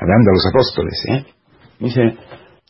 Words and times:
hablando 0.00 0.30
a 0.30 0.34
los 0.34 0.46
apóstoles, 0.52 1.04
¿eh? 1.08 1.26
Dice, 1.78 2.02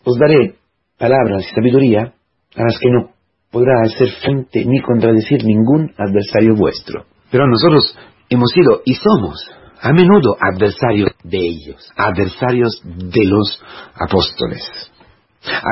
os 0.05 0.19
daré 0.19 0.57
palabras 0.99 1.47
y 1.51 1.55
sabiduría 1.55 2.13
a 2.57 2.63
las 2.63 2.79
que 2.79 2.91
no 2.91 3.11
podrá 3.51 3.83
hacer 3.83 4.09
frente 4.23 4.65
ni 4.65 4.81
contradecir 4.81 5.45
ningún 5.45 5.93
adversario 5.97 6.55
vuestro. 6.57 7.05
Pero 7.31 7.47
nosotros 7.47 7.97
hemos 8.29 8.51
sido 8.51 8.83
y 8.85 8.95
somos 8.95 9.39
a 9.81 9.93
menudo 9.93 10.37
adversarios 10.41 11.11
de 11.25 11.39
ellos, 11.39 11.91
adversarios 11.97 12.81
de 12.85 13.25
los 13.27 13.63
apóstoles, 13.95 14.63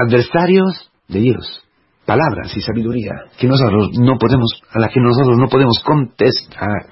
adversarios 0.06 0.90
de 1.08 1.20
Dios, 1.20 1.62
palabras 2.06 2.56
y 2.56 2.62
sabiduría 2.62 3.12
que 3.38 3.46
nosotros 3.46 3.90
no 4.00 4.16
podemos, 4.18 4.62
a 4.72 4.80
las 4.80 4.92
que 4.92 5.00
nosotros 5.00 5.36
no 5.38 5.48
podemos 5.48 5.82
contestar, 5.84 6.86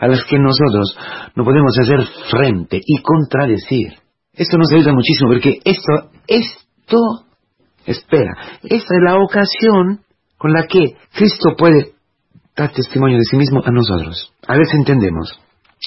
a 0.00 0.06
las 0.08 0.24
que 0.24 0.38
nosotros 0.38 0.96
no 1.36 1.44
podemos 1.44 1.72
hacer 1.78 2.00
frente 2.30 2.80
y 2.82 3.02
contradecir. 3.02 4.03
Esto 4.36 4.58
nos 4.58 4.72
ayuda 4.72 4.92
muchísimo 4.92 5.30
porque 5.30 5.60
esto, 5.64 6.10
esto, 6.26 6.98
espera, 7.86 8.32
esta 8.62 8.94
es 8.94 9.02
la 9.04 9.16
ocasión 9.16 10.00
con 10.36 10.52
la 10.52 10.66
que 10.66 10.96
Cristo 11.14 11.54
puede 11.56 11.92
dar 12.56 12.72
testimonio 12.72 13.18
de 13.18 13.24
sí 13.24 13.36
mismo 13.36 13.62
a 13.64 13.70
nosotros. 13.70 14.32
A 14.46 14.56
si 14.56 14.76
entendemos 14.76 15.38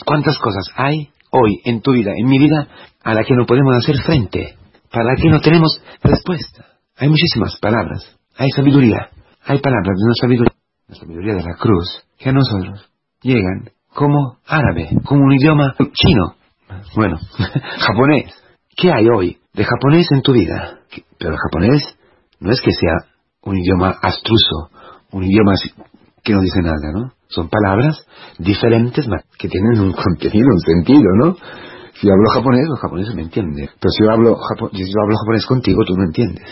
cuántas 0.06 0.38
cosas 0.40 0.66
hay 0.76 1.10
hoy 1.32 1.62
en 1.66 1.82
tu 1.82 1.92
vida, 1.92 2.12
en 2.16 2.28
mi 2.28 2.40
vida, 2.40 2.68
a 3.04 3.14
la 3.14 3.24
que 3.24 3.36
no 3.36 3.46
podemos 3.46 3.76
hacer 3.76 3.98
frente, 3.98 4.58
para 4.92 5.06
la 5.06 5.16
que 5.16 5.30
no 5.30 5.42
tenemos 5.42 5.82
respuesta. 6.02 6.66
Hay 6.96 7.10
muchísimas 7.10 7.58
palabras, 7.60 8.18
hay 8.38 8.50
sabiduría, 8.56 9.10
hay 9.46 9.60
palabras 9.60 9.96
de 9.98 10.06
una 10.06 10.16
sabiduría, 10.20 10.56
la 10.88 10.96
sabiduría 10.96 11.34
de 11.36 11.44
la 11.44 11.56
cruz, 11.58 12.04
que 12.18 12.30
a 12.30 12.34
nosotros 12.34 12.90
llegan 13.22 13.72
como 13.94 14.38
árabe, 14.46 14.90
como 15.04 15.24
un 15.24 15.34
idioma 15.34 15.76
chino, 15.78 16.36
bueno, 16.96 17.18
japonés. 17.80 18.34
¿Qué 18.78 18.92
hay 18.92 19.08
hoy 19.10 19.38
de 19.56 19.66
japonés 19.66 20.06
en 20.12 20.22
tu 20.22 20.34
vida? 20.34 20.82
Pero 21.18 21.32
el 21.32 21.38
japonés 21.40 21.82
no 22.40 22.52
es 22.52 22.62
que 22.62 22.72
sea 22.72 23.10
un 23.42 23.58
idioma 23.58 23.90
astruso, 24.04 24.70
un 25.12 25.24
idioma 25.24 25.54
que 26.24 26.34
no 26.34 26.42
dice 26.42 26.62
nada, 26.62 26.92
¿no? 26.94 27.12
Son 27.28 27.50
palabras 27.50 28.06
diferentes 28.38 29.08
que 29.40 29.50
tienen 29.50 29.82
un 29.82 29.94
contenido, 30.04 30.48
un 30.54 30.60
sentido, 30.60 31.10
¿no? 31.16 31.36
Si 31.96 32.08
hablo 32.08 32.30
japonés, 32.32 32.68
los 32.70 32.80
japoneses 32.80 33.16
me 33.16 33.24
entienden. 33.24 33.68
Pero 33.80 33.90
si 33.90 34.04
yo 34.04 34.12
hablo, 34.12 34.38
si 34.72 34.86
yo 34.86 35.02
hablo 35.02 35.18
japonés 35.18 35.46
contigo, 35.48 35.84
tú 35.84 35.96
no 35.98 36.04
entiendes. 36.04 36.48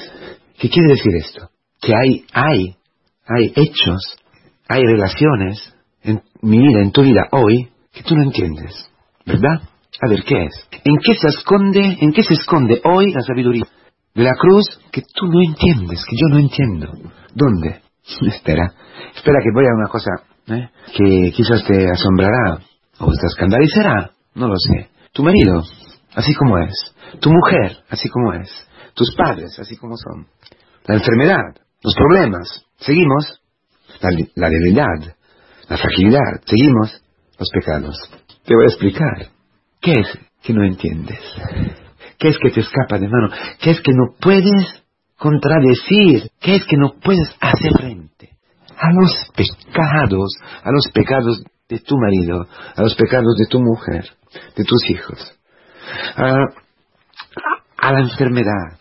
¿Qué 0.57 0.67
quiere 0.67 0.93
decir 0.93 1.15
esto? 1.17 1.49
Que 1.79 1.93
hay, 1.95 2.25
hay, 2.33 2.75
hay 3.27 3.53
hechos, 3.55 4.17
hay 4.67 4.81
relaciones 4.81 5.75
en 6.01 6.23
mi 6.41 6.57
vida, 6.57 6.81
en 6.81 6.91
tu 6.91 7.03
vida 7.03 7.27
hoy, 7.33 7.69
que 7.93 8.01
tú 8.01 8.15
no 8.15 8.23
entiendes. 8.23 8.89
¿Verdad? 9.27 9.74
A 10.01 10.09
ver, 10.09 10.23
¿qué 10.23 10.45
es? 10.45 10.67
¿En 10.83 10.97
qué 10.97 11.13
se 11.15 11.27
esconde, 11.27 11.97
en 12.01 12.11
qué 12.11 12.23
se 12.23 12.33
esconde 12.33 12.81
hoy 12.83 13.11
la 13.13 13.21
sabiduría 13.21 13.65
de 14.13 14.23
la 14.23 14.33
cruz 14.37 14.79
que 14.91 15.01
tú 15.01 15.27
no 15.27 15.39
entiendes, 15.41 16.03
que 16.05 16.15
yo 16.17 16.27
no 16.29 16.39
entiendo? 16.39 16.87
¿Dónde? 17.33 17.81
espera, 18.27 18.71
espera 19.15 19.39
que 19.41 19.51
voy 19.53 19.65
a 19.65 19.75
una 19.75 19.89
cosa 19.89 20.11
¿eh? 20.47 20.69
que 20.93 21.31
quizás 21.31 21.63
te 21.65 21.89
asombrará 21.89 22.59
o 22.99 23.11
te 23.11 23.27
escandalizará, 23.27 24.11
no 24.35 24.47
lo 24.47 24.55
sé. 24.57 24.89
Tu 25.13 25.23
marido, 25.23 25.63
así 26.13 26.33
como 26.35 26.57
es. 26.57 26.73
Tu 27.19 27.29
mujer, 27.31 27.77
así 27.89 28.09
como 28.09 28.33
es. 28.33 28.49
Tus 28.93 29.13
padres, 29.15 29.57
así 29.59 29.77
como 29.77 29.95
son. 29.97 30.27
La 30.85 30.95
enfermedad, 30.95 31.55
los 31.81 31.95
problemas. 31.95 32.65
Seguimos. 32.77 33.41
La, 34.01 34.09
la 34.35 34.49
debilidad, 34.49 35.15
la 35.69 35.77
fragilidad. 35.77 36.41
Seguimos. 36.45 37.01
Los 37.37 37.49
pecados. 37.49 37.97
Te 38.45 38.55
voy 38.55 38.63
a 38.65 38.67
explicar. 38.67 39.34
¿Qué 39.85 39.91
es 39.91 40.07
que 40.41 40.51
no 40.51 40.63
entiendes? 40.63 41.19
¿Qué 42.17 42.29
es 42.29 42.39
que 42.39 42.49
te 42.49 42.61
escapa 42.61 42.97
de 42.97 43.07
mano? 43.07 43.29
¿Qué 43.59 43.69
es 43.69 43.81
que 43.81 43.91
no 43.93 44.15
puedes 44.19 44.83
contradecir? 45.15 46.31
¿Qué 46.41 46.55
es 46.55 46.65
que 46.65 46.75
no 46.75 46.95
puedes 47.03 47.29
hacer 47.39 47.71
frente? 47.77 48.31
A 48.75 48.91
los 48.99 49.13
pecados, 49.35 50.37
a 50.63 50.71
los 50.71 50.87
pecados 50.91 51.43
de 51.69 51.79
tu 51.81 51.97
marido, 51.97 52.47
a 52.75 52.81
los 52.81 52.95
pecados 52.95 53.37
de 53.37 53.45
tu 53.45 53.59
mujer, 53.61 54.05
de 54.55 54.63
tus 54.63 54.89
hijos, 54.89 55.37
a, 56.17 57.91
la 57.91 57.99
enfermedad, 57.99 58.79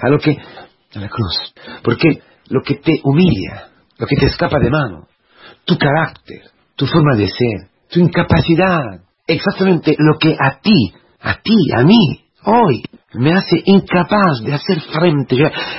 a 0.00 0.08
lo 0.08 0.20
que, 0.20 0.30
a 0.30 0.98
la 1.00 1.08
cruz. 1.08 1.54
Porque 1.82 2.22
lo 2.50 2.62
que 2.62 2.76
te 2.76 3.00
humilla, 3.02 3.70
lo 3.98 4.06
que 4.06 4.14
te 4.14 4.26
escapa 4.26 4.60
de 4.60 4.70
mano, 4.70 5.08
tu 5.64 5.76
carácter, 5.76 6.42
tu 6.76 6.86
forma 6.86 7.16
de 7.16 7.26
ser, 7.26 7.68
tu 7.90 7.98
incapacidad, 7.98 9.05
exactamente 9.26 9.94
lo 9.98 10.18
que 10.18 10.36
a 10.38 10.60
ti, 10.60 10.92
a 11.20 11.40
ti, 11.40 11.56
a 11.76 11.82
mí, 11.82 12.24
hoy, 12.44 12.82
me 13.14 13.32
hace 13.32 13.62
incapaz 13.64 14.40
de 14.44 14.54
hacer 14.54 14.80
frente, 14.80 15.36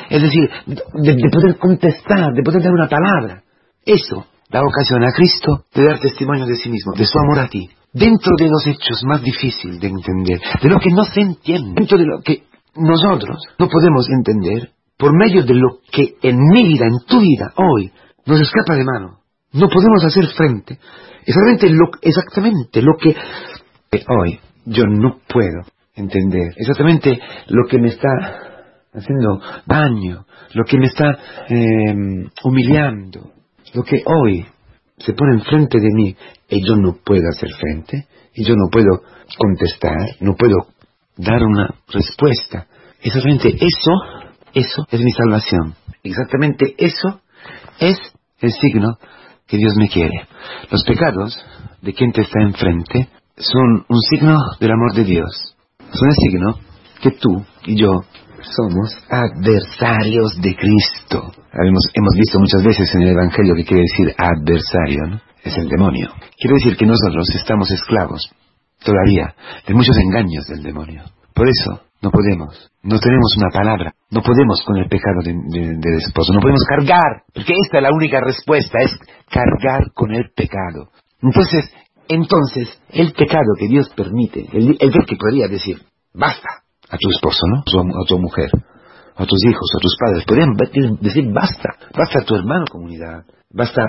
es 0.10 0.22
decir, 0.22 0.50
de, 0.66 1.30
poder 1.30 1.58
contestar, 1.58 2.34
de 2.34 2.44
poder 2.44 2.64
dar 2.64 2.74
una 2.74 2.88
palabra. 2.88 3.44
Eso 3.86 4.26
da 4.50 4.62
ocasión 4.62 5.04
a 5.04 5.12
Cristo 5.12 5.66
de 5.74 5.84
dar 5.84 6.00
testimonio 6.00 6.46
de 6.46 6.56
sí 6.56 6.70
mismo, 6.70 6.94
de 6.94 7.06
su 7.06 7.20
amor 7.20 7.40
a 7.40 7.48
ti. 7.48 7.70
Dentro 7.94 8.32
de 8.38 8.48
los 8.50 8.68
hechos 8.68 9.04
más 9.06 9.22
difíciles 9.22 9.80
de 9.80 9.88
entender, 9.88 10.40
de 10.62 10.70
lo 10.70 10.80
que 10.80 10.90
no 10.92 11.04
se 11.04 11.22
entiende, 11.22 11.74
dentro 11.76 11.98
de 11.98 12.06
lo 12.06 12.22
que 12.22 12.44
nosotros 12.76 13.38
no 13.58 13.68
podemos 13.68 14.08
entender, 14.10 14.72
por 14.98 15.16
medio 15.18 15.44
de 15.44 15.54
lo 15.54 15.80
que 15.92 16.16
en 16.22 16.38
mi 16.38 16.68
vida, 16.68 16.86
en 16.86 17.06
tu 17.08 17.20
vida, 17.20 17.54
hoy, 17.56 17.92
nos 18.26 18.42
escapa 18.42 18.76
de 18.76 18.84
mano, 18.84 19.20
no 19.58 19.68
podemos 19.68 20.04
hacer 20.04 20.28
frente, 20.36 20.80
exactamente 21.26 21.70
lo, 21.70 21.90
exactamente 22.02 22.82
lo 22.82 22.94
que 22.98 23.16
hoy 24.08 24.40
yo 24.66 24.86
no 24.86 25.20
puedo 25.28 25.64
entender, 25.96 26.54
exactamente 26.58 27.20
lo 27.48 27.68
que 27.68 27.80
me 27.80 27.90
está 27.90 28.10
haciendo 28.94 29.40
daño, 29.66 30.26
lo 30.54 30.64
que 30.64 30.78
me 30.78 30.86
está 30.88 31.18
em, 31.50 32.30
humillando, 32.44 33.32
lo 33.74 33.84
que 33.84 34.04
hoy 34.06 34.46
se 34.98 35.14
pone 35.14 35.36
enfrente 35.36 35.80
de 35.80 35.90
mí 35.94 36.16
y 36.50 36.66
yo 36.66 36.76
no 36.76 36.98
puedo 37.04 37.28
hacer 37.30 37.50
frente, 37.60 38.08
y 38.38 38.44
yo 38.46 38.56
no 38.56 38.70
puedo 38.72 39.02
contestar, 39.38 40.16
no 40.22 40.36
puedo 40.36 40.68
dar 41.18 41.44
una 41.44 41.74
respuesta. 41.88 42.68
Exactamente 43.02 43.50
eso, 43.50 43.92
eso 44.54 44.88
es 44.92 45.02
mi 45.02 45.12
salvación. 45.12 45.76
Exactamente 46.04 46.76
eso 46.78 47.22
es 47.80 47.98
el 48.40 48.52
signo 48.52 48.98
que 49.48 49.58
Dios 49.58 49.74
me 49.78 49.90
quiere. 49.90 50.28
Los 50.70 50.84
pecados 50.84 51.38
de 51.82 51.94
quien 51.94 52.12
te 52.12 52.22
está 52.22 52.42
enfrente 52.42 53.10
son 53.38 53.86
un 53.88 54.02
signo 54.10 54.38
del 54.60 54.72
amor 54.72 54.94
de 54.94 55.04
Dios. 55.04 55.56
Son 55.80 56.10
el 56.10 56.16
signo 56.16 56.60
que 57.02 57.12
tú 57.12 57.46
y 57.66 57.80
yo 57.80 58.02
somos 58.42 58.90
adversarios 59.10 60.36
de 60.42 60.56
Cristo. 60.56 61.32
Hemos, 61.54 62.16
visto 62.16 62.40
muchas 62.40 62.64
veces 62.64 62.94
en 62.96 63.02
el 63.04 63.10
Evangelio 63.10 63.56
que 63.56 63.66
quiere 63.66 63.84
decir 63.84 64.14
adversario, 64.18 65.08
¿no? 65.08 65.22
Es 65.44 65.58
el 65.58 65.70
demonio. 65.70 66.12
Quiere 66.38 66.56
decir 66.56 66.78
que 66.78 66.86
nosotros 66.86 67.28
estamos 67.36 67.72
esclavos 67.72 68.30
todavía 68.84 69.34
de 69.66 69.74
muchos 69.74 69.98
engaños 69.98 70.46
del 70.48 70.62
demonio. 70.62 71.04
Por 71.34 71.48
eso 71.48 71.87
no 72.02 72.12
podemos, 72.12 72.72
no 72.84 73.00
tenemos 73.00 73.36
una 73.38 73.50
palabra, 73.50 73.94
no 74.12 74.22
podemos 74.22 74.64
con 74.64 74.78
el 74.78 74.88
pecado 74.88 75.22
del 75.24 75.98
esposo, 75.98 76.34
no 76.34 76.40
podemos 76.40 76.64
cargar, 76.70 77.24
porque 77.34 77.54
esta 77.66 77.78
es 77.78 77.84
la 77.84 77.94
única 77.94 78.20
respuesta, 78.22 78.80
es 78.82 78.92
cargar 79.30 79.92
con 79.94 80.14
el 80.14 80.30
pecado. 80.36 80.90
Entonces, 81.22 81.66
entonces, 82.08 82.82
el 82.90 83.12
pecado 83.14 83.54
que 83.60 83.68
Dios 83.68 83.90
permite, 83.96 84.46
el, 84.54 84.78
el 84.80 84.92
que 84.92 85.16
podría 85.18 85.48
decir, 85.48 85.82
basta, 86.14 86.48
a 86.90 86.98
tu 86.98 87.10
esposo, 87.10 87.42
¿no? 87.48 87.60
A 87.60 88.06
tu 88.08 88.18
mujer, 88.20 88.50
a 89.16 89.26
tus 89.26 89.44
hijos, 89.46 89.70
a 89.76 89.82
tus 89.82 89.96
padres. 90.00 90.26
Podrían 90.26 90.54
decir 91.02 91.32
basta, 91.34 91.76
basta 91.98 92.20
a 92.20 92.24
tu 92.24 92.36
hermano 92.36 92.66
comunidad, 92.72 93.26
basta, 93.52 93.82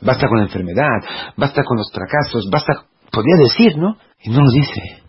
basta 0.00 0.28
con 0.28 0.38
la 0.38 0.44
enfermedad, 0.44 0.98
basta 1.36 1.62
con 1.64 1.76
los 1.78 1.90
fracasos, 1.92 2.48
basta, 2.50 2.86
podría 3.12 3.36
decir, 3.36 3.78
¿no? 3.78 3.96
Y 4.22 4.30
no 4.30 4.40
lo 4.40 4.50
dice. 4.50 5.03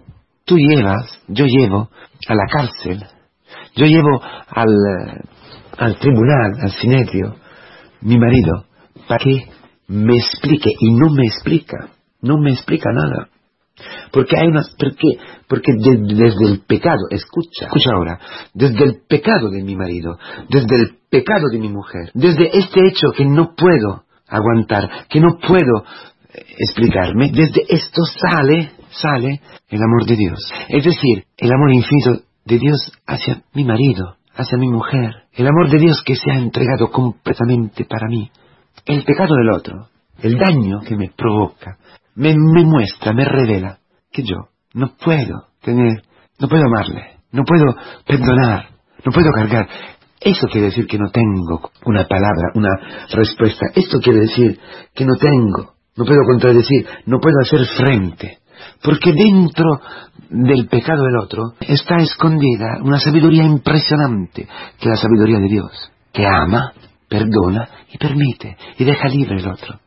Tú 0.46 0.58
llevas, 0.58 1.22
yo 1.28 1.46
llevo 1.46 1.90
a 2.28 2.36
la 2.36 2.46
cárcel, 2.52 3.04
yo 3.76 3.86
llevo 3.86 4.22
al, 4.48 4.68
al 5.78 5.98
tribunal, 5.98 6.54
al 6.62 6.72
sinedrio, 6.72 7.36
mi 8.02 8.18
marido, 8.18 8.66
para 9.08 9.24
que 9.24 9.50
me 9.88 10.16
explique, 10.16 10.70
y 10.80 10.94
no 10.94 11.10
me 11.10 11.26
explica, 11.26 11.90
no 12.22 12.38
me 12.38 12.52
explica 12.52 12.92
nada. 12.94 13.30
Porque 14.12 14.38
hay 14.38 14.48
unas, 14.48 14.74
¿por? 14.78 15.18
Porque 15.48 15.74
desde 15.74 16.46
el 16.46 16.62
pecado, 16.66 17.08
escucha, 17.10 17.66
escucha 17.66 17.92
ahora, 17.94 18.20
desde 18.54 18.84
el 18.84 19.02
pecado 19.08 19.50
de 19.50 19.64
mi 19.64 19.76
marido, 19.76 20.18
desde 20.50 20.76
el 20.76 20.98
pecado 21.10 21.50
de 21.52 21.60
mi 21.60 21.70
mujer, 21.70 22.12
desde 22.14 22.58
este 22.58 22.88
hecho 22.88 23.12
que 23.16 23.26
no 23.26 23.54
puedo 23.56 24.04
aguantar, 24.28 25.08
que 25.10 25.20
no 25.20 25.38
puedo 25.46 25.84
eh, 26.34 26.46
explicarme, 26.60 27.32
desde 27.32 27.64
esto 27.68 28.04
sale, 28.06 28.72
sale 29.02 29.42
el 29.70 29.82
amor 29.82 30.06
de 30.06 30.16
Dios. 30.16 30.40
Es 30.70 30.84
decir, 30.84 31.26
el 31.38 31.52
amor 31.52 31.74
infinito 31.74 32.24
de 32.46 32.60
Dios 32.60 32.92
hacia 33.06 33.44
mi 33.54 33.64
marido, 33.64 34.18
hacia 34.36 34.58
mi 34.58 34.68
mujer, 34.68 35.12
el 35.34 35.48
amor 35.48 35.70
de 35.70 35.80
Dios 35.80 36.02
que 36.06 36.16
se 36.16 36.32
ha 36.32 36.38
entregado 36.38 36.92
completamente 36.92 37.86
para 37.86 38.08
mí. 38.08 38.30
El 38.86 39.04
pecado 39.04 39.36
del 39.36 39.52
otro, 39.52 39.88
el 40.22 40.38
daño 40.38 40.82
que 40.82 40.96
me 40.96 41.12
provoca, 41.16 41.78
me, 42.16 42.36
muestra, 42.36 43.14
me 43.14 43.26
revela 43.26 43.80
que 44.12 44.24
yo 44.24 44.38
no 44.74 44.94
puedo 44.98 45.48
tener 45.62 46.04
no 46.40 46.48
puedo 46.50 46.66
amarle, 46.66 47.20
no 47.32 47.44
puedo 47.44 47.66
perdonar, 48.06 48.70
no 49.06 49.12
puedo 49.12 49.32
cargar. 49.32 49.68
Eso 50.20 50.48
quiere 50.48 50.68
decir 50.68 50.88
que 50.88 50.98
no 50.98 51.10
tengo 51.12 51.72
una 51.86 52.06
palabra, 52.08 52.52
una 52.56 52.70
respuesta. 53.12 53.68
Esto 53.76 54.00
quiere 54.00 54.20
decir 54.22 54.60
que 54.94 55.06
no 55.06 55.16
tengo, 55.16 55.76
no 55.96 56.06
puedo 56.06 56.22
contradecir, 56.26 56.86
no 57.06 57.20
puedo 57.20 57.36
hacer 57.42 57.66
frente. 57.78 58.40
Porque 58.82 59.14
dentro 59.14 59.82
del 60.30 60.68
pecado 60.68 61.04
del 61.04 61.18
otro 61.18 61.44
está 61.62 61.98
escondida 61.98 62.80
una 62.82 63.00
sabiduría 63.00 63.44
impresionante, 63.44 64.48
que 64.80 64.90
es 64.90 64.96
la 64.96 64.98
sabiduría 64.98 65.40
de 65.40 65.48
Dios, 65.48 65.92
que 66.12 66.26
ama, 66.26 66.74
perdona 67.10 67.70
y 67.92 67.98
permite, 67.98 68.58
y 68.78 68.84
deja 68.84 69.08
libre 69.08 69.38
el 69.40 69.48
otro. 69.48 69.80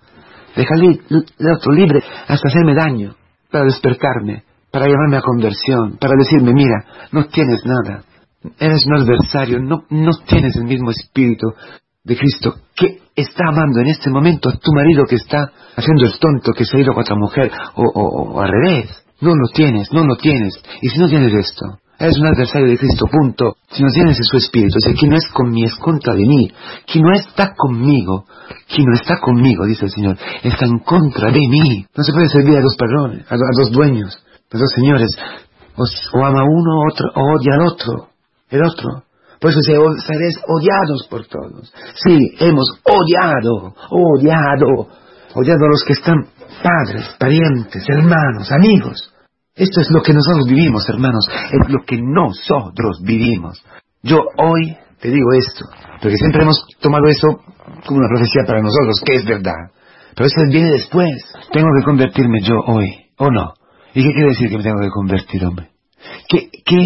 Deja 0.56 0.74
el 0.74 1.54
otro 1.56 1.72
libre 1.72 2.02
hasta 2.26 2.48
hacerme 2.48 2.74
daño, 2.74 3.14
para 3.50 3.64
despertarme, 3.64 4.44
para 4.70 4.86
llamarme 4.86 5.16
a 5.16 5.22
conversión, 5.22 5.96
para 5.98 6.14
decirme, 6.18 6.52
mira, 6.52 6.84
no 7.12 7.24
tienes 7.26 7.60
nada, 7.64 8.02
eres 8.58 8.84
un 8.86 8.96
adversario, 8.96 9.60
no, 9.60 9.84
no 9.90 10.10
tienes 10.26 10.56
el 10.56 10.64
mismo 10.64 10.90
espíritu 10.90 11.46
de 12.08 12.16
Cristo 12.16 12.54
que 12.74 13.02
está 13.14 13.44
amando 13.48 13.80
en 13.80 13.88
este 13.88 14.10
momento 14.10 14.48
a 14.48 14.56
tu 14.56 14.72
marido 14.72 15.04
que 15.04 15.16
está 15.16 15.52
haciendo 15.76 16.06
el 16.06 16.18
tonto, 16.18 16.52
que 16.52 16.64
se 16.64 16.76
ha 16.76 16.80
ido 16.80 16.92
con 16.94 17.02
otra 17.02 17.16
mujer, 17.16 17.52
o, 17.74 17.84
o 17.84 18.40
al 18.40 18.50
revés. 18.50 19.04
No 19.20 19.34
lo 19.34 19.48
tienes, 19.52 19.92
no 19.92 20.04
lo 20.04 20.16
tienes. 20.16 20.54
Y 20.80 20.88
si 20.88 20.98
no 20.98 21.08
tienes 21.08 21.32
esto, 21.34 21.78
eres 21.98 22.16
un 22.18 22.26
adversario 22.26 22.68
de 22.68 22.78
Cristo, 22.78 23.06
punto. 23.10 23.56
Si 23.70 23.82
no 23.82 23.90
tienes 23.90 24.16
su 24.20 24.36
espíritu, 24.36 24.76
o 24.76 24.80
sea, 24.80 24.94
quien 24.94 25.10
no 25.10 25.16
es 25.16 25.26
conmigo 25.32 25.66
es 25.66 25.74
contra 25.76 26.14
de 26.14 26.22
mí. 26.22 26.48
Quien 26.86 27.04
no 27.04 27.12
está 27.12 27.52
conmigo, 27.56 28.24
quien 28.68 28.86
no 28.86 28.94
está 28.94 29.18
conmigo, 29.20 29.66
dice 29.66 29.86
el 29.86 29.90
Señor, 29.90 30.16
está 30.42 30.66
en 30.66 30.78
contra 30.78 31.30
de 31.32 31.40
mí. 31.40 31.86
No 31.96 32.04
se 32.04 32.12
puede 32.12 32.28
servir 32.28 32.56
a 32.56 32.62
dos 32.62 32.76
perrones, 32.76 33.26
a, 33.30 33.36
dos 33.36 33.72
dueños, 33.72 34.16
a 34.52 34.58
dos 34.58 34.70
señores. 34.74 35.08
O, 35.76 36.24
ama 36.24 36.42
uno 36.44 36.82
otro, 36.90 37.06
o 37.14 37.20
odia 37.36 37.54
al 37.54 37.66
otro, 37.66 38.08
el 38.50 38.62
otro. 38.62 39.02
Por 39.40 39.50
eso 39.50 39.60
seréis 39.62 40.36
odiados 40.46 41.06
por 41.08 41.26
todos. 41.26 41.72
Sí, 41.94 42.18
hemos 42.40 42.68
odiado, 42.84 43.74
odiado, 43.90 44.88
odiado 45.34 45.64
a 45.64 45.68
los 45.68 45.84
que 45.86 45.92
están 45.92 46.26
padres, 46.62 47.08
parientes, 47.18 47.84
hermanos, 47.88 48.50
amigos. 48.50 49.14
Esto 49.54 49.80
es 49.80 49.90
lo 49.90 50.02
que 50.02 50.12
nosotros 50.12 50.46
vivimos, 50.46 50.88
hermanos, 50.88 51.24
es 51.52 51.68
lo 51.68 51.84
que 51.84 52.00
nosotros 52.00 53.00
vivimos. 53.02 53.62
Yo 54.02 54.18
hoy 54.38 54.76
te 55.00 55.08
digo 55.08 55.32
esto, 55.32 55.64
porque 56.00 56.16
siempre 56.16 56.42
hemos 56.42 56.64
tomado 56.80 57.06
eso 57.06 57.40
como 57.86 57.98
una 58.00 58.08
profecía 58.08 58.42
para 58.46 58.62
nosotros, 58.62 59.00
que 59.04 59.16
es 59.16 59.24
verdad. 59.24 59.70
Pero 60.14 60.26
eso 60.26 60.40
viene 60.50 60.70
después. 60.72 61.10
Tengo 61.52 61.68
que 61.78 61.84
convertirme 61.84 62.40
yo 62.42 62.56
hoy, 62.66 62.88
¿o 63.18 63.30
no? 63.30 63.54
¿Y 63.94 64.02
qué 64.02 64.12
quiere 64.12 64.30
decir 64.30 64.50
que 64.50 64.58
me 64.58 64.64
tengo 64.64 64.80
que 64.80 64.90
convertir, 64.90 65.44
hombre? 65.44 65.70
¿Qué, 66.28 66.48
qué, 66.64 66.84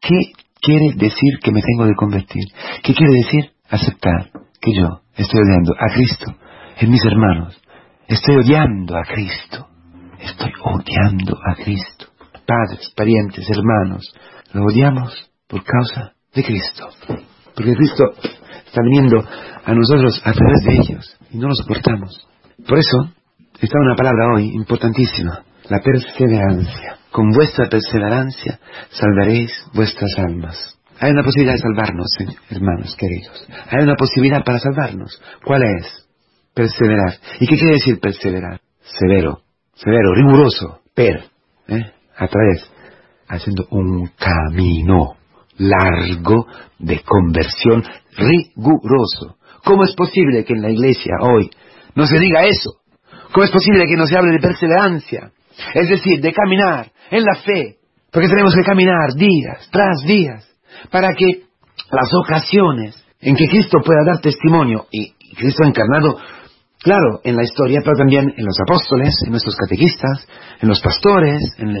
qué 0.00 0.32
quiere 0.60 0.94
decir 0.96 1.38
que 1.42 1.52
me 1.52 1.62
tengo 1.62 1.86
que 1.86 1.94
convertir? 1.96 2.44
¿Qué 2.82 2.94
quiere 2.94 3.12
decir? 3.12 3.52
Aceptar 3.70 4.30
que 4.60 4.72
yo 4.74 5.00
estoy 5.16 5.40
odiando 5.40 5.74
a 5.78 5.92
Cristo 5.94 6.34
en 6.80 6.90
mis 6.90 7.04
hermanos. 7.04 7.60
Estoy 8.06 8.36
odiando 8.36 8.96
a 8.96 9.02
Cristo. 9.02 9.68
Estoy 10.18 10.52
odiando 10.62 11.36
a 11.46 11.54
Cristo. 11.54 12.06
Padres, 12.46 12.92
parientes, 12.96 13.46
hermanos, 13.50 14.12
lo 14.52 14.64
odiamos 14.64 15.30
por 15.46 15.62
causa 15.62 16.12
de 16.34 16.42
Cristo. 16.42 16.88
Porque 17.54 17.74
Cristo 17.74 18.04
está 18.66 18.80
viniendo 18.82 19.18
a 19.18 19.74
nosotros 19.74 20.20
a 20.24 20.32
través 20.32 20.64
de 20.64 20.72
ellos 20.74 21.16
y 21.30 21.38
no 21.38 21.48
lo 21.48 21.54
soportamos. 21.54 22.26
Por 22.66 22.78
eso 22.78 23.12
está 23.60 23.78
una 23.80 23.96
palabra 23.96 24.34
hoy 24.34 24.50
importantísima, 24.54 25.44
la 25.68 25.80
perseverancia. 25.80 26.98
Con 27.10 27.30
vuestra 27.30 27.68
perseverancia 27.68 28.58
salvaréis 28.90 29.50
vuestras 29.74 30.10
almas. 30.18 30.78
Hay 31.00 31.12
una 31.12 31.22
posibilidad 31.22 31.54
de 31.54 31.60
salvarnos, 31.60 32.08
hermanos 32.50 32.96
queridos. 32.96 33.46
Hay 33.70 33.82
una 33.82 33.94
posibilidad 33.94 34.44
para 34.44 34.58
salvarnos. 34.58 35.20
¿Cuál 35.44 35.62
es? 35.62 36.06
Perseverar. 36.54 37.14
¿Y 37.40 37.46
qué 37.46 37.56
quiere 37.56 37.74
decir 37.74 38.00
perseverar? 38.00 38.60
Severo, 38.82 39.42
severo, 39.74 40.14
riguroso, 40.14 40.80
per, 40.94 41.24
¿eh? 41.68 41.92
a 42.16 42.26
través, 42.26 42.70
haciendo 43.28 43.68
un 43.70 44.10
camino 44.18 45.16
largo 45.58 46.46
de 46.78 47.00
conversión 47.02 47.84
riguroso. 48.16 49.36
¿Cómo 49.64 49.84
es 49.84 49.94
posible 49.94 50.44
que 50.44 50.54
en 50.54 50.62
la 50.62 50.70
iglesia 50.70 51.12
hoy 51.20 51.50
no 51.94 52.06
se 52.06 52.18
diga 52.18 52.44
eso? 52.44 52.80
¿Cómo 53.32 53.44
es 53.44 53.50
posible 53.50 53.84
que 53.86 53.96
no 53.96 54.06
se 54.06 54.16
hable 54.16 54.32
de 54.32 54.40
perseverancia? 54.40 55.32
Es 55.74 55.88
decir, 55.88 56.20
de 56.20 56.32
caminar 56.32 56.90
en 57.10 57.24
la 57.24 57.34
fe, 57.36 57.76
porque 58.10 58.28
tenemos 58.28 58.54
que 58.54 58.62
caminar 58.62 59.14
días 59.14 59.68
tras 59.70 60.02
días 60.06 60.44
para 60.90 61.14
que 61.14 61.44
las 61.90 62.10
ocasiones 62.24 63.04
en 63.20 63.34
que 63.34 63.48
Cristo 63.48 63.78
pueda 63.84 64.04
dar 64.04 64.20
testimonio, 64.20 64.86
y 64.90 65.12
Cristo 65.34 65.64
encarnado 65.64 66.16
Claro, 66.80 67.20
en 67.24 67.36
la 67.36 67.42
historia, 67.42 67.80
pero 67.82 67.96
también 67.96 68.32
en 68.36 68.44
los 68.44 68.56
apóstoles, 68.60 69.12
en 69.24 69.30
nuestros 69.32 69.56
catequistas, 69.56 70.26
en 70.60 70.68
los 70.68 70.80
pastores, 70.80 71.42
en 71.58 71.76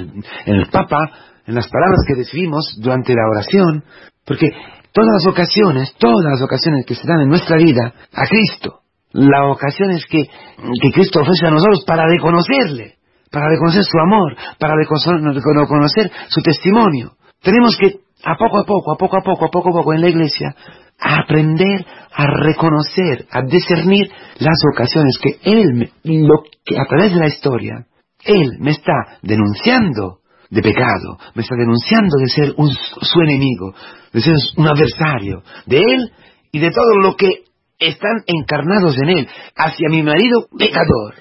el, 0.46 0.66
Papa, 0.72 0.98
en 1.46 1.54
las 1.54 1.68
palabras 1.68 2.00
que 2.06 2.16
recibimos 2.16 2.76
durante 2.80 3.14
la 3.14 3.28
oración, 3.30 3.84
porque 4.26 4.50
todas 4.92 5.22
las 5.22 5.26
ocasiones, 5.32 5.94
todas 5.98 6.24
las 6.24 6.42
ocasiones 6.42 6.84
que 6.84 6.96
se 6.96 7.06
dan 7.06 7.20
en 7.20 7.28
nuestra 7.28 7.56
vida 7.56 7.94
a 8.12 8.26
Cristo, 8.26 8.80
la 9.12 9.46
ocasión 9.46 9.92
es 9.92 10.04
que, 10.06 10.24
que 10.24 10.90
Cristo 10.92 11.20
ofrece 11.20 11.46
a 11.46 11.52
nosotros 11.52 11.84
para 11.86 12.04
reconocerle, 12.06 12.97
para 13.30 13.48
reconocer 13.48 13.82
su 13.84 13.98
amor, 13.98 14.36
para 14.58 14.74
reconocer 14.76 16.10
su 16.28 16.42
testimonio. 16.42 17.12
Tenemos 17.42 17.76
que, 17.76 18.00
a 18.24 18.36
poco 18.36 18.58
a 18.58 18.64
poco, 18.64 18.92
a 18.92 18.96
poco 18.96 19.16
a 19.16 19.22
poco, 19.22 19.44
a 19.46 19.50
poco 19.50 19.68
a 19.68 19.72
poco 19.72 19.94
en 19.94 20.00
la 20.00 20.08
iglesia, 20.08 20.54
aprender 20.98 21.86
a 22.12 22.26
reconocer, 22.26 23.26
a 23.30 23.42
discernir 23.42 24.10
las 24.38 24.58
ocasiones 24.72 25.18
que 25.22 25.38
Él, 25.42 25.92
lo 26.02 26.42
a 26.76 26.84
través 26.86 27.12
de 27.12 27.20
la 27.20 27.28
historia, 27.28 27.86
Él 28.24 28.58
me 28.60 28.72
está 28.72 29.18
denunciando 29.22 30.18
de 30.50 30.62
pecado, 30.62 31.18
me 31.34 31.42
está 31.42 31.54
denunciando 31.56 32.16
de 32.18 32.28
ser 32.28 32.54
un, 32.56 32.70
su 32.70 33.20
enemigo, 33.20 33.74
de 34.12 34.20
ser 34.20 34.34
un 34.56 34.66
adversario, 34.66 35.42
de 35.66 35.78
Él 35.78 36.12
y 36.50 36.58
de 36.58 36.70
todo 36.70 36.98
lo 37.02 37.16
que 37.16 37.44
están 37.78 38.22
encarnados 38.26 38.96
en 38.98 39.08
Él, 39.10 39.28
hacia 39.54 39.88
mi 39.90 40.02
marido 40.02 40.46
pecador, 40.58 41.14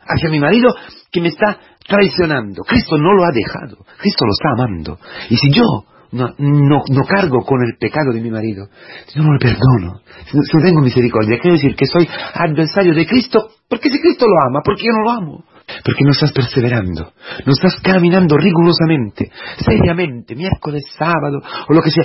hacia 0.00 0.30
mi 0.30 0.40
marido 0.40 0.74
que 1.10 1.20
me 1.20 1.28
está 1.28 1.58
traicionando. 1.86 2.62
Cristo 2.64 2.96
no 2.98 3.14
lo 3.14 3.24
ha 3.24 3.32
dejado, 3.32 3.84
Cristo 3.98 4.24
lo 4.24 4.32
está 4.32 4.50
amando. 4.56 4.98
Y 5.30 5.36
si 5.36 5.50
yo 5.50 5.64
no, 6.12 6.28
no, 6.38 6.82
no 6.88 7.02
cargo 7.06 7.44
con 7.44 7.62
el 7.62 7.76
pecado 7.78 8.12
de 8.12 8.20
mi 8.20 8.30
marido, 8.30 8.68
si 9.06 9.18
no 9.18 9.32
le 9.32 9.38
perdono, 9.38 10.00
si 10.24 10.36
no, 10.36 10.62
tengo 10.62 10.80
misericordia, 10.80 11.38
quiere 11.38 11.56
decir 11.56 11.76
que 11.76 11.86
soy 11.86 12.08
adversario 12.34 12.94
de 12.94 13.06
Cristo, 13.06 13.48
porque 13.68 13.90
si 13.90 14.00
Cristo 14.00 14.26
lo 14.26 14.48
ama, 14.48 14.60
porque 14.64 14.82
yo 14.84 14.92
no 14.92 15.02
lo 15.02 15.10
amo. 15.10 15.44
Porque 15.84 16.02
no 16.02 16.12
estás 16.12 16.32
perseverando, 16.32 17.12
no 17.44 17.52
estás 17.52 17.78
caminando 17.82 18.38
rigurosamente, 18.38 19.30
seriamente, 19.58 20.34
miércoles, 20.34 20.82
sábado, 20.96 21.42
o 21.68 21.74
lo 21.74 21.82
que 21.82 21.90
sea, 21.90 22.04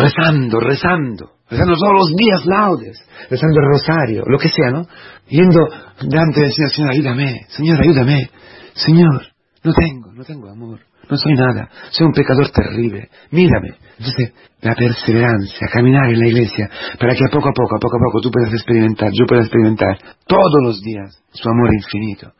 rezando, 0.00 0.60
rezando, 0.60 1.30
rezando 1.50 1.74
todos 1.74 1.92
los 1.92 2.16
días 2.16 2.46
laudes, 2.46 2.98
rezando 3.28 3.60
el 3.60 3.66
rosario, 3.66 4.24
lo 4.26 4.38
que 4.38 4.48
sea, 4.48 4.70
¿no? 4.70 4.86
Yendo 5.28 5.66
delante 6.00 6.40
del 6.40 6.52
Señor, 6.52 6.70
Señor, 6.70 6.90
ayúdame, 6.92 7.46
Señor, 7.48 7.80
ayúdame, 7.80 8.30
Señor, 8.74 9.26
no 9.64 9.72
tengo, 9.72 10.12
no 10.12 10.24
tengo 10.24 10.48
amor 10.48 10.80
no 11.10 11.16
soy 11.16 11.34
nada, 11.34 11.68
soy 11.90 12.06
un 12.06 12.12
pecador 12.12 12.50
terrible, 12.50 13.10
mírame. 13.32 13.74
Entonces, 13.98 14.32
la 14.60 14.74
perseverancia, 14.74 15.66
caminar 15.72 16.08
en 16.08 16.20
la 16.20 16.28
iglesia, 16.28 16.70
para 16.98 17.14
que 17.14 17.24
a 17.24 17.32
poco 17.32 17.48
a 17.48 17.52
poco, 17.52 17.76
a 17.76 17.80
poco 17.80 17.96
a 17.96 18.04
poco 18.06 18.20
tú 18.22 18.30
puedas 18.30 18.52
experimentar, 18.52 19.10
yo 19.12 19.26
pueda 19.26 19.42
experimentar 19.42 19.98
todos 20.26 20.62
los 20.62 20.80
días 20.80 21.20
su 21.32 21.48
amor 21.48 21.70
infinito. 21.74 22.32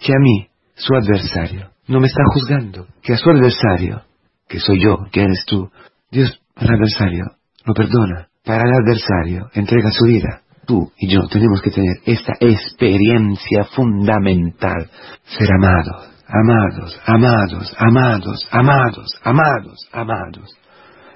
Que 0.00 0.12
a 0.12 0.18
mí, 0.18 0.48
su 0.74 0.94
adversario, 0.94 1.70
no 1.86 2.00
me 2.00 2.08
está 2.08 2.22
juzgando, 2.34 2.86
que 3.02 3.14
a 3.14 3.16
su 3.16 3.30
adversario, 3.30 4.02
que 4.48 4.58
soy 4.58 4.82
yo, 4.82 4.98
que 5.12 5.22
eres 5.22 5.44
tú, 5.46 5.70
Dios, 6.10 6.40
al 6.56 6.68
adversario, 6.74 7.24
lo 7.64 7.74
perdona. 7.74 8.27
Para 8.48 8.64
el 8.64 8.72
adversario, 8.82 9.50
entrega 9.52 9.90
su 9.90 10.06
vida. 10.06 10.40
Tú 10.66 10.90
y 10.96 11.12
yo 11.12 11.20
tenemos 11.28 11.60
que 11.60 11.70
tener 11.70 11.98
esta 12.06 12.32
experiencia 12.40 13.64
fundamental, 13.76 14.90
ser 15.24 15.48
amados 15.52 16.18
amados, 16.28 17.00
amados, 17.06 17.74
amados, 17.78 18.48
amados, 18.50 19.20
amados, 19.22 19.88
amados, 19.92 20.56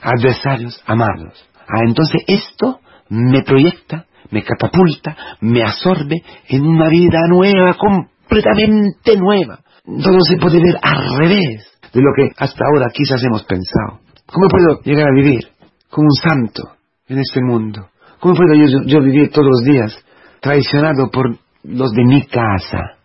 adversarios 0.01 0.83
amados. 0.87 1.49
Ah, 1.69 1.83
entonces 1.87 2.23
esto 2.27 2.81
me 3.09 3.43
proyecta, 3.43 4.07
me 4.31 4.43
catapulta, 4.43 5.17
me 5.41 5.63
absorbe 5.63 6.23
en 6.49 6.67
una 6.67 6.89
vida 6.89 7.21
nueva, 7.29 7.75
completamente 7.75 9.17
nueva. 9.17 9.61
Todo 9.85 10.21
se 10.21 10.37
puede 10.37 10.63
ver 10.63 10.79
al 10.83 11.19
revés 11.19 11.67
de 11.93 12.01
lo 12.01 12.11
que 12.17 12.29
hasta 12.39 12.65
ahora 12.65 12.91
quizás 12.93 13.23
hemos 13.25 13.45
pensado. 13.45 14.01
¿Cómo 14.27 14.49
puedo 14.49 14.81
llegar 14.83 15.09
a 15.09 15.15
vivir 15.15 15.49
como 15.91 16.07
un 16.07 16.15
santo 16.15 16.82
en 17.13 17.21
este 17.21 17.41
mundo? 17.41 17.89
¿Cómo 18.21 18.35
puedo 18.35 18.55
yo, 18.55 18.79
yo 18.87 19.03
vivir 19.03 19.31
todos 19.31 19.49
los 19.49 19.65
días 19.65 20.05
traicionado 20.41 21.11
por 21.11 21.37
los 21.65 21.93
de 21.93 22.05
mi 22.05 22.27
casa? 22.27 22.99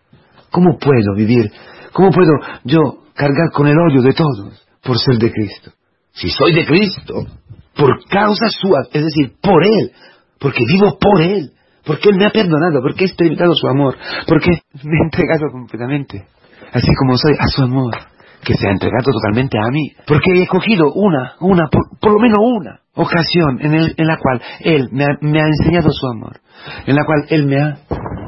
¿Cómo 0.52 0.78
puedo 0.78 1.14
vivir 1.16 1.52
¿Cómo 1.94 2.12
puedo 2.12 2.32
yo 2.64 2.80
cargar 3.16 3.50
con 3.52 3.66
el 3.66 3.76
odio 3.80 4.04
de 4.04 4.14
todos 4.14 4.68
por 4.84 5.00
ser 5.00 5.18
de 5.18 5.32
Cristo? 5.32 5.72
si 6.18 6.30
soy 6.30 6.54
de 6.54 6.66
Cristo, 6.66 7.26
por 7.76 8.04
causa 8.10 8.48
suya, 8.50 8.90
es 8.92 9.04
decir, 9.04 9.34
por 9.42 9.64
Él, 9.64 9.92
porque 10.40 10.64
vivo 10.68 10.98
por 11.00 11.22
Él, 11.22 11.52
porque 11.86 12.10
Él 12.10 12.18
me 12.18 12.26
ha 12.26 12.32
perdonado, 12.32 12.82
porque 12.82 13.04
he 13.04 13.08
experimentado 13.08 13.54
su 13.54 13.68
amor, 13.68 13.96
porque 14.28 14.50
me 14.84 14.98
he 14.98 15.04
entregado 15.04 15.52
completamente, 15.52 16.26
así 16.74 16.88
como 17.00 17.18
soy, 17.18 17.34
a 17.40 17.48
su 17.48 17.64
amor, 17.64 17.94
que 18.48 18.54
se 18.54 18.66
ha 18.66 18.72
entregado 18.72 19.12
totalmente 19.12 19.58
a 19.60 19.70
mí, 19.70 19.92
porque 20.08 20.42
he 20.42 20.48
cogido 20.48 20.94
una, 20.94 21.34
una, 21.42 21.68
por, 21.68 22.13
lo 22.13 22.20
menos 22.20 22.38
una 22.39 22.80
ocasión 22.94 23.60
en, 23.60 24.08
la 24.08 24.18
cual 24.18 24.42
Él 24.62 24.88
me 24.92 25.04
ha 25.04 25.48
enseñado 25.48 25.89
su 25.92 26.08
amor, 26.08 26.39
en 26.86 26.96
la 26.96 27.04
cual 27.04 27.25
Él 27.30 27.46
me 27.46 27.62
ha 27.62 27.77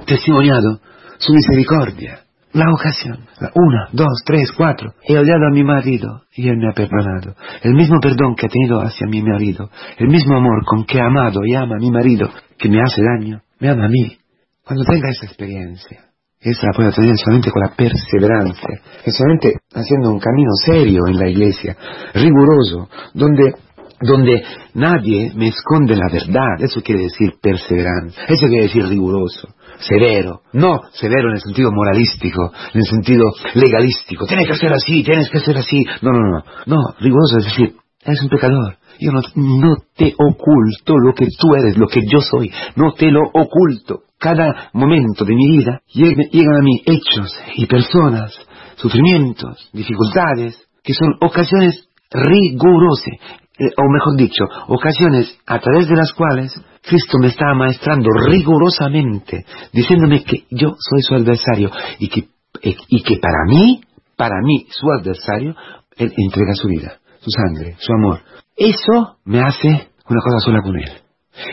testimoniado 0.06 0.82
su 1.20 1.32
misericordia, 1.32 2.20
la 2.52 2.66
ocasión. 2.72 3.20
Una, 3.56 3.88
dos, 3.94 4.24
tres, 4.26 4.52
cuatro. 4.52 4.94
He 5.08 5.18
odiado 5.18 5.48
a 5.48 5.54
mi 5.54 5.64
marido 5.64 6.24
y 6.34 6.50
él 6.50 6.58
me 6.58 6.70
ha 6.70 6.74
perdonado. 6.74 7.36
El 7.62 7.74
mismo 7.74 8.00
perdón 8.02 8.36
que 8.36 8.48
ha 8.48 8.50
tenido 8.50 8.82
hacia 8.82 9.08
mi 9.08 9.22
marido, 9.22 9.70
el 9.98 10.08
mismo 10.08 10.36
amor 10.36 10.66
con 10.66 10.86
que 10.86 11.00
ha 11.00 11.06
amado 11.06 11.42
y 11.46 11.56
ama 11.56 11.76
a 11.76 11.80
mi 11.80 11.92
marido, 11.92 12.30
que 12.58 12.70
me 12.70 12.82
hace 12.82 13.02
daño, 13.02 13.42
me 13.60 13.70
ama 13.70 13.86
a 13.86 13.90
mí. 13.90 14.18
Cuando 14.66 14.84
tenga 14.84 15.10
esa 15.10 15.26
experiencia, 15.26 16.10
esa 16.42 16.68
la 16.68 16.74
puedo 16.74 16.92
tener 16.92 17.18
solamente 17.18 17.52
con 17.52 17.62
la 17.62 17.76
perseverancia, 17.76 18.82
solamente 19.08 19.58
haciendo 19.74 20.12
un 20.12 20.20
camino 20.20 20.52
serio 20.66 21.02
en 21.08 21.18
la 21.18 21.30
iglesia, 21.30 21.76
riguroso, 22.14 22.88
donde 23.14 23.54
donde 24.02 24.42
nadie 24.76 25.32
me 25.36 25.50
esconde 25.50 25.94
la 25.96 26.08
verdad, 26.10 26.56
eso 26.60 26.82
quiere 26.82 27.04
decir 27.04 27.34
perseverancia, 27.42 28.24
eso 28.30 28.48
quiere 28.48 28.64
decir 28.64 28.86
riguroso, 28.86 29.50
severo, 29.80 30.42
no 30.54 30.80
severo 30.94 31.30
en 31.30 31.36
el 31.36 31.42
sentido 31.42 31.70
moralístico, 31.74 32.52
en 32.74 32.80
el 32.80 32.88
sentido 32.88 33.26
legalístico, 33.56 34.26
tienes 34.26 34.48
que 34.48 34.56
ser 34.56 34.72
así, 34.72 35.04
tienes 35.04 35.30
que 35.30 35.40
ser 35.40 35.58
así, 35.58 35.84
no, 36.02 36.12
no, 36.12 36.20
no, 36.20 36.44
no, 36.66 36.78
riguroso 37.00 37.40
es 37.40 37.46
decir, 37.46 37.76
eres 38.04 38.22
un 38.22 38.30
pecador, 38.30 38.78
yo 39.00 39.12
no, 39.12 39.76
te 39.96 40.14
oculto 40.18 40.98
lo 40.98 41.14
que 41.14 41.28
tú 41.38 41.56
eres, 41.56 41.78
lo 41.78 41.88
que 41.88 42.02
yo 42.06 42.20
soy, 42.20 42.52
no 42.76 42.94
te 42.94 43.12
lo 43.12 43.22
oculto, 43.34 44.04
cada 44.18 44.70
momento 44.74 45.26
de 45.26 45.36
mi 45.36 45.58
vida 45.58 45.82
llegan 45.94 46.56
a 46.56 46.64
mí 46.64 46.82
hechos 46.86 47.34
y 47.56 47.66
personas, 47.66 48.34
sufrimientos, 48.76 49.70
dificultades, 49.74 50.58
que 50.84 50.94
son 50.94 51.16
ocasiones 51.22 51.88
rigurosas, 52.12 53.14
eh, 53.60 53.72
o 53.78 53.92
mejor 53.92 54.16
dicho, 54.18 54.46
ocasiones 54.68 55.38
a 55.46 55.60
través 55.60 55.88
de 55.88 55.96
las 55.96 56.14
cuales 56.14 56.54
Cristo 56.82 57.18
me 57.22 57.28
está 57.28 57.54
maestrando 57.54 58.10
rigurosamente, 58.28 59.46
diciéndome 59.74 60.24
que 60.24 60.46
yo 60.50 60.76
soy 60.80 61.02
su 61.02 61.16
adversario 61.16 61.70
y 62.00 62.08
que, 62.08 62.20
eh, 62.64 62.76
y 62.88 63.04
que 63.04 63.18
para 63.18 63.46
mí, 63.48 63.82
para 64.16 64.42
mí, 64.44 64.66
su 64.70 64.88
adversario, 64.90 65.56
Él 65.98 66.14
entrega 66.16 66.54
su 66.54 66.68
vida, 66.70 67.00
su 67.20 67.30
sangre, 67.30 67.76
su 67.80 67.94
amor. 67.94 68.22
Eso 68.56 69.18
me 69.26 69.40
hace 69.42 69.68
una 69.68 70.22
cosa 70.22 70.40
sola 70.44 70.62
con 70.62 70.78
Él. 70.78 70.92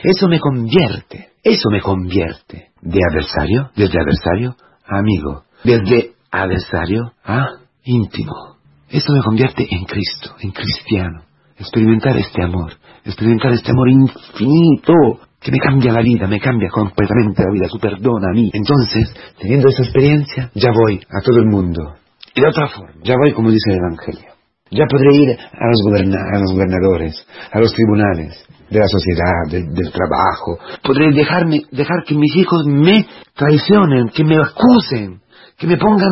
Eso 0.02 0.28
me 0.28 0.40
convierte, 0.40 1.32
eso 1.42 1.70
me 1.70 1.80
convierte 1.80 2.70
de 2.80 3.00
adversario, 3.10 3.70
desde 3.76 4.00
adversario 4.00 4.56
a 4.86 4.98
amigo, 4.98 5.44
desde 5.62 6.14
adversario 6.30 7.12
a 7.24 7.46
íntimo. 7.84 8.56
Eso 8.88 9.12
me 9.12 9.22
convierte 9.22 9.66
en 9.70 9.84
Cristo, 9.84 10.34
en 10.40 10.50
cristiano 10.52 11.26
experimentar 11.58 12.16
este 12.16 12.42
amor, 12.42 12.72
experimentar 13.04 13.52
este 13.52 13.70
amor 13.70 13.88
infinito 13.88 14.92
que 15.40 15.52
me 15.52 15.58
cambia 15.58 15.92
la 15.92 16.02
vida, 16.02 16.26
me 16.26 16.40
cambia 16.40 16.68
completamente 16.70 17.42
la 17.42 17.52
vida, 17.52 17.68
su 17.68 17.78
perdón 17.78 18.24
a 18.24 18.32
mí. 18.32 18.50
Entonces, 18.52 19.14
teniendo 19.38 19.68
esa 19.68 19.82
experiencia, 19.82 20.50
ya 20.54 20.70
voy 20.72 20.96
a 20.96 21.20
todo 21.22 21.38
el 21.38 21.46
mundo. 21.46 21.94
Y 22.34 22.40
de 22.40 22.48
otra 22.48 22.68
forma, 22.68 22.92
ya 23.02 23.14
voy 23.16 23.32
como 23.32 23.50
dice 23.50 23.70
el 23.70 23.76
Evangelio. 23.76 24.35
Ya 24.70 24.84
podré 24.90 25.14
ir 25.14 25.30
a 25.30 25.66
los, 25.68 26.52
gobernadores, 26.52 27.26
a 27.52 27.60
los 27.60 27.72
tribunales 27.72 28.46
de 28.68 28.78
la 28.80 28.88
sociedad, 28.88 29.72
del 29.72 29.92
trabajo. 29.92 30.58
Podré 30.82 31.12
dejarme, 31.12 31.62
dejar 31.70 32.02
que 32.04 32.16
mis 32.16 32.34
hijos 32.36 32.66
me 32.66 33.06
traicionen, 33.34 34.08
que 34.08 34.24
me 34.24 34.36
acusen, 34.36 35.20
que 35.56 35.66
me 35.66 35.76
pongan 35.76 36.10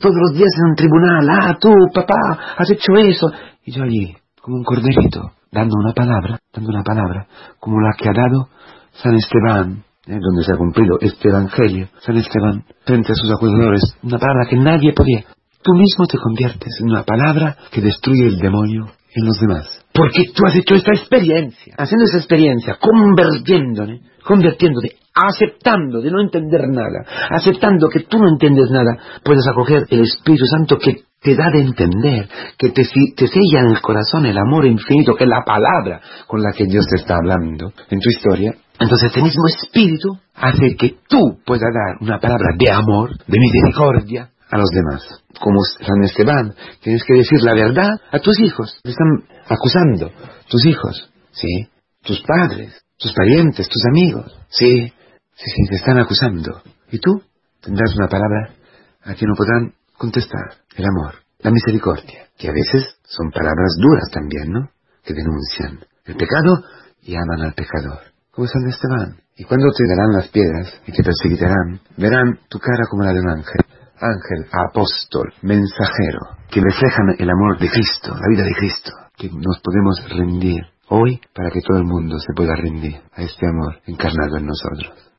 todos 0.00 0.14
los 0.14 0.38
días 0.38 0.50
en 0.56 0.70
un 0.70 0.76
tribunal. 0.76 1.28
Ah, 1.30 1.56
tú, 1.60 1.70
papá, 1.92 2.54
has 2.56 2.70
hecho 2.70 2.94
eso. 2.96 3.26
Y 3.64 3.72
yo 3.72 3.82
allí, 3.82 4.14
como 4.40 4.58
un 4.58 4.64
corderito, 4.64 5.32
dando 5.50 5.74
una 5.82 5.92
palabra, 5.92 6.38
dando 6.54 6.70
una 6.70 6.84
palabra, 6.84 7.26
como 7.58 7.80
la 7.80 7.90
que 7.98 8.08
ha 8.08 8.12
dado 8.12 8.48
San 8.92 9.16
Esteban, 9.16 9.84
¿eh? 10.06 10.18
donde 10.20 10.44
se 10.44 10.52
ha 10.52 10.56
cumplido 10.56 10.98
este 11.00 11.28
Evangelio, 11.28 11.88
San 12.00 12.16
Esteban, 12.16 12.64
frente 12.84 13.12
a 13.12 13.14
sus 13.14 13.30
acusadores, 13.32 13.82
una 14.02 14.18
palabra 14.18 14.46
que 14.48 14.56
nadie 14.56 14.92
podía. 14.92 15.24
Tú 15.62 15.72
mismo 15.72 16.06
te 16.06 16.18
conviertes 16.18 16.78
en 16.80 16.90
una 16.90 17.04
palabra 17.04 17.56
que 17.70 17.80
destruye 17.80 18.26
el 18.26 18.38
demonio 18.38 18.86
en 19.14 19.26
los 19.26 19.38
demás. 19.40 19.84
Porque 19.92 20.24
tú 20.34 20.44
has 20.46 20.54
hecho 20.54 20.74
esta 20.74 20.92
experiencia, 20.92 21.74
haciendo 21.78 22.04
esa 22.04 22.18
experiencia, 22.18 22.78
convirtiéndole, 22.78 24.00
convirtiéndote, 24.22 24.96
aceptando 25.14 26.02
de 26.02 26.10
no 26.10 26.20
entender 26.20 26.68
nada, 26.68 27.04
aceptando 27.30 27.88
que 27.88 28.00
tú 28.00 28.18
no 28.18 28.28
entiendes 28.28 28.70
nada, 28.70 28.98
puedes 29.24 29.46
acoger 29.48 29.86
el 29.88 30.02
Espíritu 30.02 30.44
Santo 30.46 30.76
que 30.78 31.04
te 31.22 31.34
da 31.34 31.50
de 31.50 31.60
entender, 31.60 32.28
que 32.58 32.68
te, 32.70 32.82
te 33.16 33.26
sella 33.26 33.60
en 33.60 33.70
el 33.70 33.80
corazón 33.80 34.26
el 34.26 34.36
amor 34.36 34.66
infinito, 34.66 35.14
que 35.14 35.24
es 35.24 35.30
la 35.30 35.42
palabra 35.44 36.00
con 36.26 36.42
la 36.42 36.52
que 36.52 36.66
Dios 36.66 36.86
te 36.86 37.00
está 37.00 37.16
hablando 37.16 37.72
en 37.88 38.00
tu 38.00 38.10
historia. 38.10 38.52
Entonces 38.78 39.08
este 39.08 39.22
mismo 39.22 39.46
espíritu 39.46 40.18
hace 40.34 40.76
que 40.76 40.96
tú 41.08 41.38
puedas 41.46 41.72
dar 41.72 41.96
una 42.00 42.20
palabra 42.20 42.48
de 42.58 42.70
amor, 42.70 43.16
de 43.26 43.38
misericordia 43.38 44.30
a 44.50 44.58
los 44.58 44.70
demás. 44.70 45.02
Como 45.40 45.60
San 45.64 46.02
Esteban, 46.04 46.54
tienes 46.80 47.02
que 47.04 47.14
decir 47.14 47.42
la 47.42 47.54
verdad 47.54 47.90
a 48.10 48.18
tus 48.18 48.38
hijos. 48.40 48.78
Te 48.82 48.90
están 48.90 49.24
acusando, 49.48 50.10
tus 50.48 50.64
hijos, 50.66 51.10
¿sí? 51.32 51.68
Tus 52.02 52.22
padres, 52.22 52.82
tus 52.98 53.12
parientes, 53.12 53.68
tus 53.68 53.82
amigos, 53.90 54.38
¿sí? 54.48 54.92
Sí, 55.34 55.50
sí, 55.50 55.68
te 55.68 55.76
están 55.76 55.98
acusando. 55.98 56.62
Y 56.90 56.98
tú 56.98 57.22
tendrás 57.60 57.94
una 57.96 58.08
palabra 58.08 58.54
a 59.02 59.14
quien 59.14 59.28
no 59.28 59.36
podrán 59.36 59.74
contestar, 59.96 60.64
el 60.76 60.84
amor, 60.84 61.14
la 61.40 61.50
misericordia, 61.50 62.28
que 62.38 62.48
a 62.48 62.52
veces 62.52 62.96
son 63.04 63.30
palabras 63.30 63.76
duras 63.78 64.10
también, 64.10 64.50
¿no? 64.50 64.70
Que 65.04 65.14
denuncian 65.14 65.80
el 66.04 66.16
pecado 66.16 66.62
y 67.02 67.14
aman 67.14 67.42
al 67.42 67.54
pecador, 67.54 68.00
como 68.30 68.46
San 68.46 68.66
Esteban. 68.68 69.20
Y 69.36 69.44
cuando 69.44 69.66
te 69.76 69.84
darán 69.86 70.12
las 70.12 70.28
piedras 70.28 70.80
y 70.86 70.92
te 70.92 71.02
perseguirán, 71.02 71.80
verán 71.96 72.40
tu 72.48 72.58
cara 72.58 72.84
como 72.88 73.04
la 73.04 73.12
de 73.12 73.20
un 73.20 73.28
ángel, 73.28 73.65
ángel, 74.00 74.46
apóstol, 74.52 75.32
mensajero, 75.42 76.20
que 76.50 76.60
reflejan 76.60 77.16
el 77.18 77.30
amor 77.30 77.58
de 77.58 77.68
Cristo, 77.68 78.14
la 78.14 78.28
vida 78.28 78.44
de 78.44 78.54
Cristo, 78.54 78.90
que 79.16 79.28
nos 79.30 79.60
podemos 79.60 80.00
rendir 80.10 80.62
hoy 80.88 81.20
para 81.34 81.50
que 81.50 81.60
todo 81.60 81.78
el 81.78 81.84
mundo 81.84 82.18
se 82.18 82.32
pueda 82.34 82.54
rendir 82.54 83.00
a 83.14 83.22
este 83.22 83.46
amor 83.46 83.80
encarnado 83.86 84.36
en 84.38 84.46
nosotros. 84.46 85.06